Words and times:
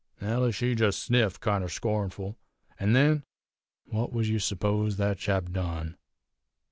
Nellie 0.19 0.51
she 0.51 0.73
jest 0.73 0.97
sniffed 0.97 1.41
kinder 1.41 1.69
scornful; 1.69 2.35
an' 2.79 2.93
then, 2.93 3.23
what 3.85 4.11
would 4.11 4.27
yez 4.27 4.43
suppose 4.43 4.97
that 4.97 5.19
chap 5.19 5.51
done? 5.51 5.95